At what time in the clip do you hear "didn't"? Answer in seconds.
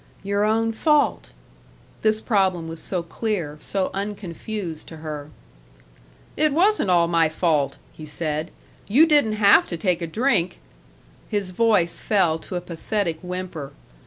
9.05-9.33